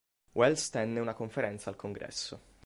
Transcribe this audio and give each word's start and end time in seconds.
Wells 0.33 0.71
tenne 0.71 0.99
una 0.99 1.13
conferenza 1.13 1.69
al 1.69 1.75
congresso. 1.75 2.39